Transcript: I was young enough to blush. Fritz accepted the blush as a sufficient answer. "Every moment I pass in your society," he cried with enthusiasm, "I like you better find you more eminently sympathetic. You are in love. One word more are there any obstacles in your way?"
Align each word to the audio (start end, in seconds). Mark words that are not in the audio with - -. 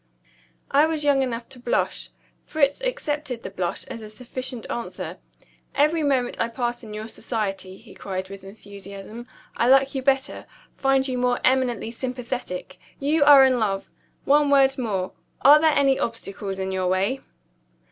I 0.71 0.87
was 0.87 1.03
young 1.03 1.21
enough 1.21 1.47
to 1.49 1.59
blush. 1.59 2.09
Fritz 2.41 2.81
accepted 2.81 3.43
the 3.43 3.51
blush 3.51 3.83
as 3.85 4.01
a 4.01 4.09
sufficient 4.09 4.65
answer. 4.67 5.19
"Every 5.75 6.01
moment 6.01 6.39
I 6.41 6.47
pass 6.47 6.81
in 6.83 6.91
your 6.95 7.07
society," 7.07 7.77
he 7.77 7.93
cried 7.93 8.27
with 8.27 8.43
enthusiasm, 8.43 9.27
"I 9.57 9.67
like 9.69 9.93
you 9.93 10.01
better 10.01 10.47
find 10.75 11.07
you 11.07 11.19
more 11.19 11.39
eminently 11.43 11.91
sympathetic. 11.91 12.79
You 12.99 13.23
are 13.25 13.45
in 13.45 13.59
love. 13.59 13.91
One 14.25 14.49
word 14.49 14.75
more 14.79 15.11
are 15.43 15.61
there 15.61 15.75
any 15.75 15.99
obstacles 15.99 16.57
in 16.57 16.71
your 16.71 16.87
way?" 16.87 17.21